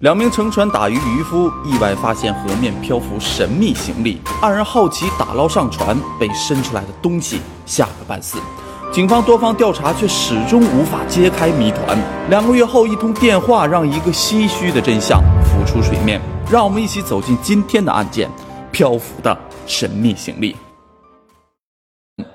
[0.00, 8.38] 两名乘船打鱼渔夫意外发现河面漂浮神秘行李，二人好奇打捞上船，被伸出来的东西吓个半死。
[8.90, 11.98] 警方多方调查却始终无法揭开谜团。
[12.30, 16.18] 两个月后，一通电话让一个唏嘘的真相浮出水面。
[16.50, 18.26] 让我们一起走进今天的案件——
[18.72, 20.56] 漂浮的神秘行李。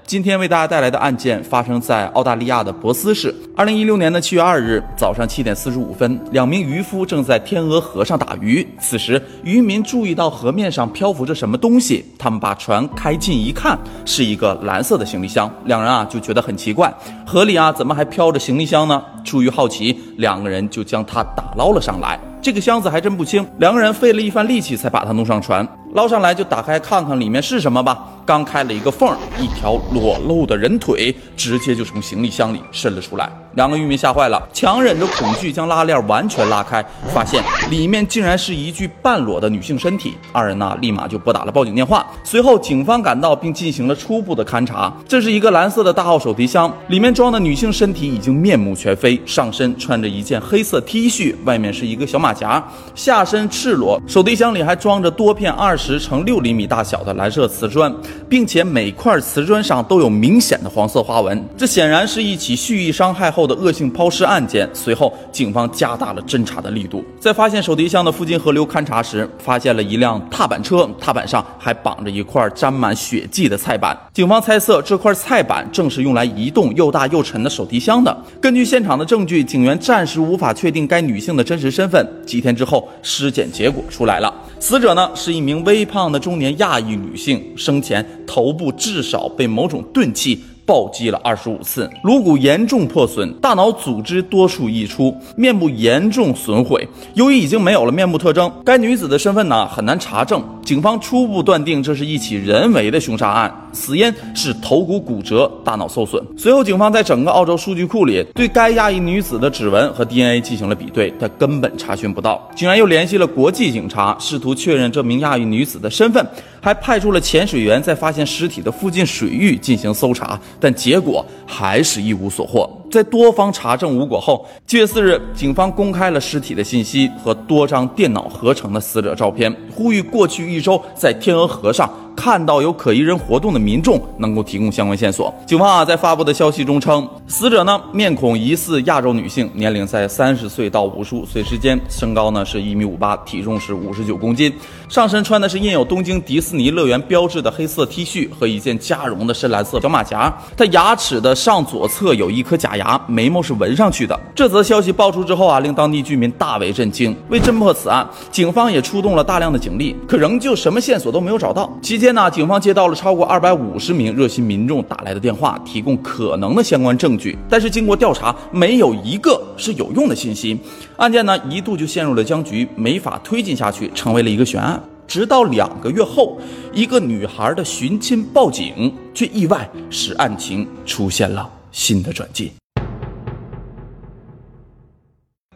[0.08, 3.34] 今天为大家带来的案件发生在澳大利亚的博斯市。
[3.56, 8.68] 二零一六年的七月二日早上七点四十五分，两名渔夫正在天鹅河上打鱼。
[8.80, 15.52] 此时，渔民注意到河面上漂浮着什么东西，他们把船开近一看，是一个蓝色的行李箱。
[15.64, 16.94] 两人啊就觉得很奇怪，
[17.26, 19.02] 河里啊怎么还飘着行李箱呢？
[19.24, 22.20] 出于好奇，两个人就将它打捞了上来。
[22.44, 25.68] 这个箱子还真不轻，两个人费了一番力气才把它弄上船。
[25.94, 28.06] 捞上来就打开看看里面是什么吧。
[28.26, 33.30] 刚开了一个缝，一条裸露的人腿直接就从行李箱里伸了出来。
[33.56, 40.14] 两个渔民吓坏了，强忍着恐惧将拉链完全拉开，发现里面竟然是一具半裸的女性身体。
[40.32, 42.06] 二人呢立马就拨打了报警电话。
[42.24, 44.94] 随后警方赶到并进行了初步的勘查。
[45.08, 54.02] 这是一个蓝色的大号手提箱，里面装的女性身体已经面目全非，上身穿着一件黑色 T 恤，外面是一个小马甲，下身赤裸。
[54.06, 57.94] 手提箱里还装着多片二十乘六厘米大小的蓝色瓷砖。
[58.28, 64.70] 并且每块瓷砖上都有明显的黄色花纹，这显然是一起蓄意伤害后的恶性抛尸案件。
[64.74, 73.98] 随后，警方加大了侦查的力度，在发现手提箱的附近河流勘查时，发现了一辆踏板车，踏板上还绑着一块沾满血迹的菜板。
[74.14, 78.16] 警方猜测，这块菜板正是用来移动又大又沉的手提箱的。
[78.42, 82.08] 根据现场的证据，警员暂时无法确定该女性的真实身份。
[82.26, 84.34] 几天之后，尸检结果出来了。
[84.60, 90.42] 死者呢是一名微胖的中年亚裔女性，生前头部至少被某种钝器。
[90.66, 96.88] 暴击了二十五次，颅骨严重破损，大脑组织多处溢出，面部严重损毁。
[97.14, 100.44] 由于已经没有了面部特征，该女子的身份呢很难查证。
[100.64, 106.24] 警方初步断定这是一起人为的凶杀案，死因是头骨骨折、大脑受损。
[106.38, 112.50] 随后，警方在整个澳洲数据库里对该亚裔女子的指纹和 DNA 进行了比对，但根本查询不到。
[112.56, 116.26] 竟然又联系了国际警察，试图确认这名亚裔女子的身份，
[116.62, 120.40] 还派出了潜水员在发现尸体的附近水域进行搜查。
[120.60, 122.70] 但结果还是一无所获。
[122.90, 131.90] 在多方查证无果后，七月四日，警方公开了尸体的信息和多张电脑合成的死者照片，呼吁过去一周在天鹅河上。
[132.26, 135.32] 看到有可疑人活动的民众能够提供相关线索。
[135.46, 144.52] 警方啊在发布的消息中称，死者呢面孔疑似亚洲女性，年龄在三十岁到五十五岁之间，身高呢是一米五八，体重是五十九公斤，
[144.90, 150.36] 上身穿的是印有东京迪士尼乐园标志的黑色 T 恤和一件加绒的深蓝色小马甲。
[150.58, 154.20] 他牙齿的上左侧有一颗假牙，眉毛是纹上去的。
[154.34, 157.16] 这则消息爆出之后啊，令当地居民大为震惊。
[157.30, 161.72] 为侦破此案，警方也出动了大量的警力，可仍旧什么线索都没有找到。
[161.84, 162.15] 期间。
[162.16, 170.58] 那，警方接到了超过二百五十名热心民众打来的电话，提供可能的相关证据，但是经过调查，没有一个是有用的信息。
[170.96, 174.82] 案件呢一度就陷入了僵局，没法推进下去，成为了一个悬案。
[175.06, 176.40] 直到两个月后，
[176.74, 182.54] 一个女孩的寻亲报警，却意外使案情出现了新的转机。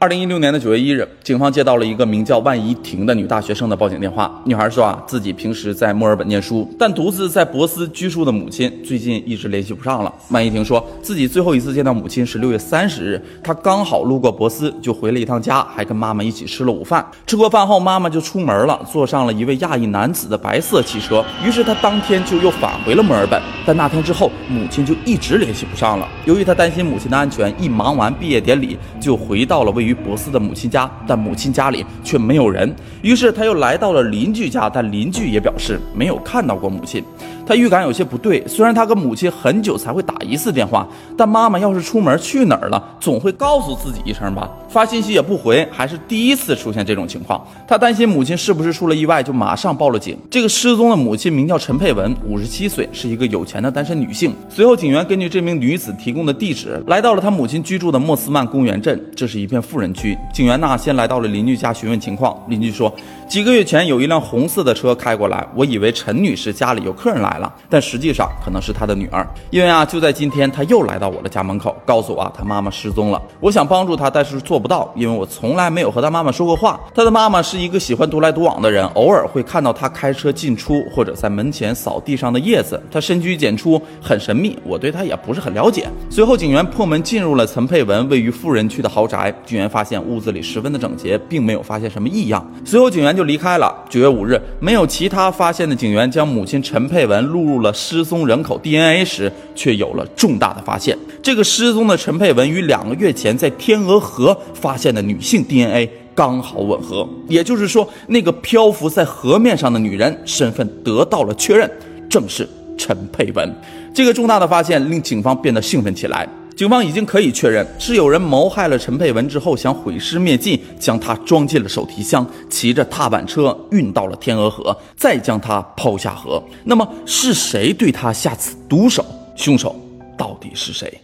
[0.02, 4.42] 二零一六年的九月一日，警方接到了一个名叫万怡婷的女大学生的报警电话。
[4.46, 10.14] 女孩说啊，自己平时在墨尔本念书，但独自在博斯居住的母亲最近一直联系不上了。
[10.30, 17.06] 万怡婷说自己最后一次见到母亲是六月三十日，她刚好路过博斯，就回了一趟家，还跟妈妈一起吃了午饭。
[17.28, 21.22] 吃过饭后，妈妈就出门了，坐上了一位亚裔男子的白色汽车。
[21.46, 23.42] 于是她当天就又返回了墨尔本。
[23.66, 26.08] 但那天之后，母亲就一直联系不上了。
[26.24, 29.89] 由于她担心母亲的安全，一忙完毕业典礼就回到了位于。
[29.90, 32.74] 于博斯的母亲家，但母亲家里却没有人。
[33.02, 37.04] 于是他又来到了邻居家，但邻居也表示没有看到过母亲。
[37.50, 40.88] 他预感有些不对，虽然他跟母亲很久才会打一次电话，
[41.18, 44.48] 但妈妈要是出门去哪儿了，总会告诉自己一声吧。
[44.70, 47.44] 发信息也不回，还是第一次出现这种情况。
[47.68, 50.16] 他担心母亲是不是出了意外，就马上报了警。
[50.30, 54.32] 这个失踪的母亲名叫陈佩文，五十七岁，是一个有钱的单身女性。
[54.48, 60.16] 随后，警员根据这名女子提供的地址，来到了她母亲居住的莫斯曼公园镇，这是一片富人区。
[60.32, 62.94] 警员呢，先来到了邻居家询问情况，邻居说。
[63.30, 69.26] 几个月前有一辆红色的车开过来，我以为陈女士家里有客人来了，但实际上可能是她的女儿。
[69.52, 73.22] 因为啊，就在今天，她又来到我的家门口，告诉我啊，她妈妈失踪了。
[73.40, 76.80] 我想帮助她，但是做不到，因为我从来没有和她妈妈说过话。
[76.92, 82.82] 她的妈妈是一个喜欢独来独往的人，偶尔会看到她开车进出，或者在门前扫地上的叶子。
[82.92, 85.88] 她深居简出，很神秘，我对她也不是很了解。
[86.10, 92.44] 随后，警员破门进入了陈佩文位于富人区的豪宅，警员发现屋子里十分的整洁，并没有发现什么异样。
[92.66, 93.76] 随后，警员就离开了。
[93.90, 100.98] 九月五日，没有其他发现的警员将母亲陈佩文录入了失踪人口 DNA 时，却有了重大的发现。
[101.22, 111.70] 这个失踪的陈佩文与两个月前在天鹅河发现的女性 DNA 刚好吻合，也就是说，那个漂浮在河面上的女人身份得到了确认，
[112.10, 113.54] 正是陈佩文。
[113.94, 116.26] 这个重大的发现令警方变得兴奋起来。
[116.60, 126.44] 警方已经可以确认，是有人谋害了陈佩文之后，想毁尸灭迹，将他装进了手提箱，骑着踏板车运到了天鹅河，再将他抛下河。
[126.66, 129.06] 那么，是谁对他下此毒手？
[129.38, 129.74] 凶手
[130.18, 131.00] 到底是谁？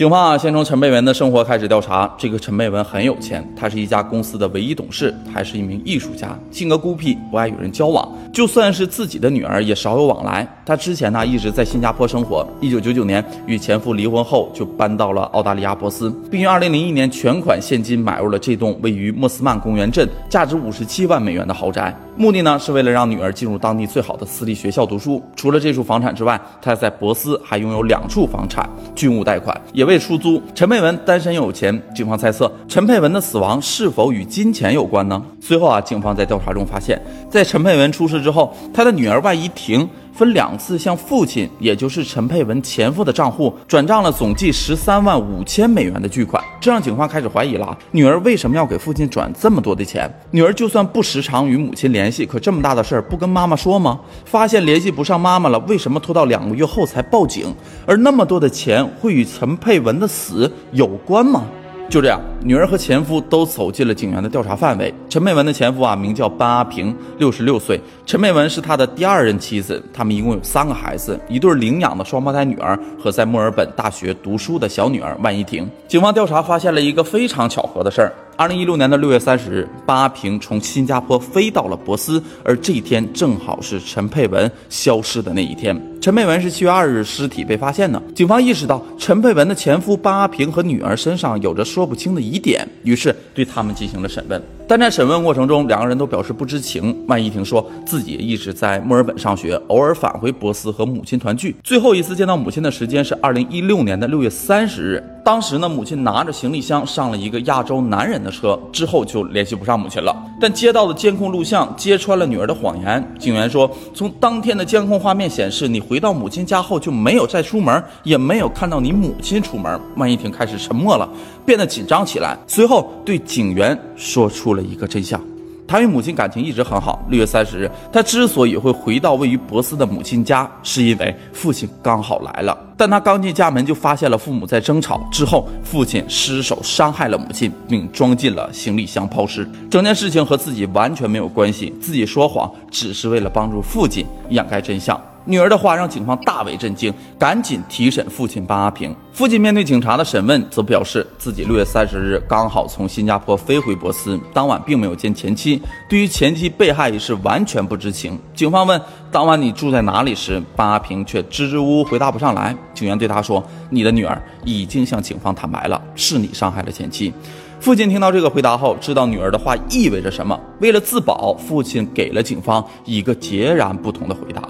[0.00, 2.10] 警方啊，先从陈佩文的生活开始调查。
[2.16, 8.10] 这个陈佩文很有钱，他是一家公司的唯一董事，还是一名艺术家，性格孤僻，不爱与人交往。
[8.32, 10.48] 就算是自己的女儿，也少有往来。
[10.64, 12.48] 他之前呢，一直在新加坡生活。
[12.62, 21.94] 一九九九年与前夫离婚后，就搬到了澳大利亚珀斯，并于二零零一年全款现金买入了这栋位于莫斯曼公园镇、价值五十七万美元的豪宅。
[22.20, 25.22] 目的呢，是为了让女儿进入当地最好的私立学校读书。
[25.34, 29.86] 除了这处房产之外，他在博斯还拥有两处房产，均无贷款，也。
[29.86, 35.20] 未出租，陈佩文单身又有钱，警方猜测陈佩文的死亡是否与金钱有关呢？
[35.40, 37.00] 随后啊，警方在调查中发现，
[37.30, 39.88] 在陈佩文出事之后，他的女儿万怡婷。
[40.12, 50.10] 分两次向父亲，也就是陈佩文前夫的账户转账了总计十三万五千美元的巨款，这让警方开始怀疑了：女儿为什么要给父亲转这么多的钱？
[50.30, 54.00] 女儿就算不时常与母亲联系，可这么大的事儿不跟妈妈说吗？
[54.24, 57.54] 发现联系不上妈妈了，为什么拖到两个月后才报警？
[57.86, 61.44] 而那么多的钱会与陈佩文的死有关吗？
[61.90, 64.94] 就这样，女儿和前夫都走进了警员的调查范围。
[65.08, 67.80] 陈美文的前夫啊，名叫班阿平，六十六岁。
[68.06, 75.68] 陈美文是他的第二任妻子，他们一共有三个孩子，一对领养的双胞胎女儿和在墨尔本大学读书的小女儿万依婷。
[75.88, 78.12] 警方调查发现了一个非常巧合的事儿。
[78.40, 85.78] 二零一六年的六月三十日，巴平从新加坡飞到了博斯，而这一天正好是陈佩文消失的那一天。
[86.00, 88.02] 陈佩文是七月二日尸体被发现的。
[88.14, 94.42] 警方意识到陈佩文的前夫巴平和女儿身上有着说不清的疑点，于是对他们进行了审问。
[94.70, 96.96] 但在审问过程中，两个人都表示不知情。
[97.08, 101.56] 万依婷说自己一直在墨尔本上学，偶尔返回博斯和母亲团聚。
[101.64, 110.16] 最后一次见到母亲的时间是二零一六年的六月三十日，当时呢，母亲拿着行李箱上了一个亚洲男人的车，之后就联系不上母亲了。
[110.40, 113.04] 但接到的监控录像揭穿了女儿的谎言。
[113.18, 119.80] 警员说，从当天的监控画面显示，你回到母亲家后就没有再出门，也没有看到你母亲出门。
[119.96, 121.08] 万依婷开始沉默了，
[121.44, 124.59] 变得紧张起来，随后对警员说出了。
[124.60, 125.20] 一个真相，
[125.66, 127.04] 他与母亲感情一直很好。
[127.08, 132.56] 六月三十日，他之所以会回到位于博斯的母亲家，是因为父亲刚好来了。
[132.76, 139.48] 但他刚进家门就发现了父母在争吵，之后父亲失手伤害了母亲，并装进了行李箱抛尸。
[139.70, 145.00] 整件事情和自己完全没有关系，自己说谎只是为了帮助父亲掩盖真相。
[145.24, 148.94] 女儿的话让警方大为震惊，赶紧提审父亲班阿平。
[149.12, 158.18] 父亲面对警察的审问，则表示自己六月三十日刚好从新加坡飞回博斯，当晚并没有见前妻，对于前妻被害一事完全不知情。
[158.34, 158.80] 警方问
[159.12, 162.56] 当晚你住在哪里时，班阿平却支支吾吾回答不上来。
[162.74, 167.12] 警员对他说：“你的女儿已经向警方坦白了，是你伤害了前妻。”
[167.60, 170.38] 父亲听到这个回答后，知道女儿的话意味着什么。
[170.60, 174.40] 为了自保，父亲给了警方一个截然不同的回答。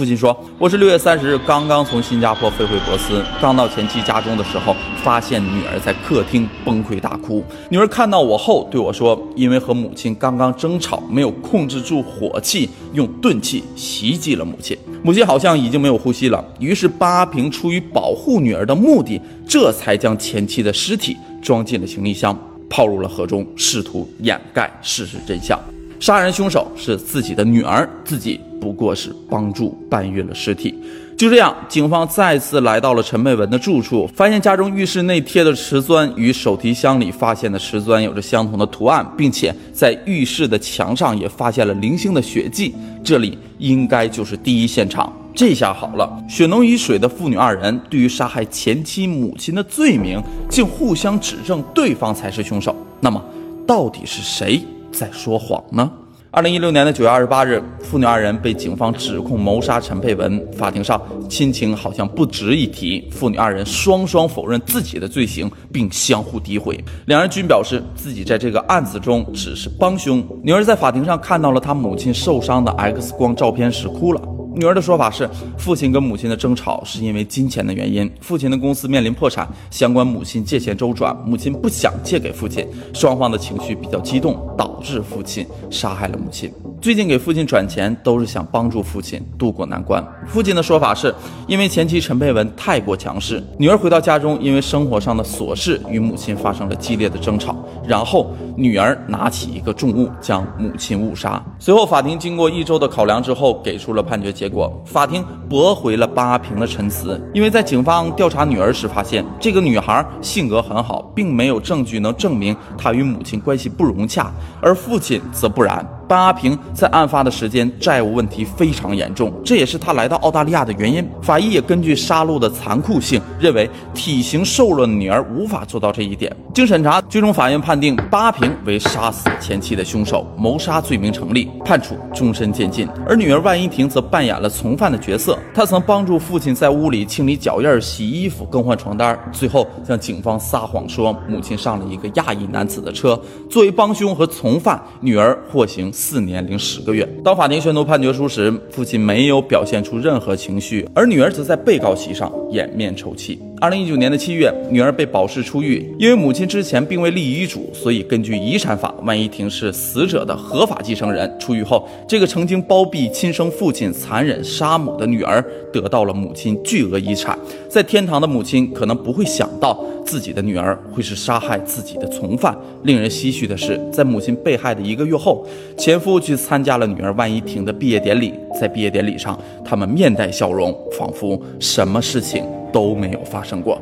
[0.00, 7.44] 父亲说：“我是六月三十日刚刚从新加坡飞回博斯，刚到前妻家中的时候，发现女儿在客厅崩溃大哭。
[7.68, 14.74] 女儿看到我后对我说：‘因为和母亲刚刚争吵，没有控制住火气，用钝器袭击了母亲。
[15.02, 22.34] 母亲好像已经没有呼吸了。’于是巴平出于保护女儿的目的，这才将前妻的尸体装进了行李箱，
[22.70, 25.60] 抛入了河中，试图掩盖事实真相。
[26.00, 30.74] 杀人凶手是自己的女儿，自己。”不过是帮助搬运了尸体，
[31.16, 45.12] 就这样，警方再次来到了陈佩文的住处，发现家中浴室内贴的瓷砖与手提箱里发现的瓷砖有着相同的图案，并且在浴室的墙上也发现了零星的血迹，这里应该就是第一现场。
[45.34, 52.76] 这下好了，血浓于水的父女二人对于杀害前妻母亲的罪名，竟互相指证对方才是凶手。
[53.00, 53.22] 那么。
[53.66, 55.88] 到底是谁在说谎呢？
[56.32, 60.40] 二零一六年的九月二十八日，父女二人被警方指控谋杀陈佩文。
[60.56, 66.78] 法庭上，亲情好像不值一提，父女二人双双否认自己的罪行，并相互诋毁。
[67.06, 70.24] 两人均表示自己在这个案子中只是帮凶。
[70.40, 74.22] 女儿在法庭上看到了她母亲受伤的 X 光照片时哭了。
[74.54, 78.10] 女儿的说法是，父亲跟母亲的争吵是因为金钱的原因。
[78.20, 86.52] 父亲的公司面临破产，相关母亲借钱周转，母亲不想借给父亲，双方的情绪比较激动，导致父亲杀害了母亲。
[86.80, 90.04] 最近给父亲转钱都是想帮助父亲渡过难关。
[90.26, 91.14] 父亲的说法是，
[91.46, 93.42] 因为前妻陈佩文太过强势。
[93.58, 97.54] 女儿回到家中，因为生活上的琐事与母亲发生了激烈的争吵，
[97.86, 101.40] 然后女儿拿起一个重物将母亲误杀。
[101.58, 104.72] 随后法庭经过一周的考量之后，给出了判决结果。
[104.86, 114.32] 法庭驳回了巴平的陈词，因为在警方调查女儿时发现，这个女孩性格很好，并没有证据能证明她与母亲关系不融洽，
[114.62, 115.86] 而父亲则不然。
[116.10, 121.08] 班阿平在案发的时间债务问题非常严重，这也是他来到澳大利亚的原因。
[121.22, 126.34] 法医也根据杀戮的残酷性，认为体型瘦弱的女儿无法做到这一点。
[126.52, 132.88] 经审查，最终法院判定班阿平为杀死前妻的凶手，谋杀罪名成立，判处终身监禁。
[133.06, 143.16] 而女儿万一婷则扮演了从犯的角色，她曾帮助父亲在屋里清理脚印、洗衣服、更换床单，最后向警方撒谎说母亲上了一个亚裔男子的车。
[143.48, 145.92] 作为帮凶和从犯，女儿获刑。
[146.00, 147.06] 四年零十个月。
[147.22, 153.38] 当法庭宣读判决书时，父亲没有表现出任何情绪，而女儿则在被告席上掩面抽泣。
[153.60, 161.30] 二零一九年的七月，女儿被保释出狱，因为母亲之前并未立遗嘱，所以根据遗产法，万一婷是死者的合法继承人。
[161.38, 167.38] 出狱后，这个曾经包庇亲生父亲、残忍杀母的女儿得到了母亲巨额遗产。
[167.68, 172.56] 在天堂的母亲可能不会想到自己的女儿会是杀害自己的从犯。
[172.84, 178.32] 令人唏嘘的是，在母亲被害的一个月后，前夫去参加了女儿万一婷的毕业典礼。
[178.58, 182.42] 在毕业典礼上，他们面带笑容，仿佛什么事情。
[182.72, 183.80] 都没有发生过。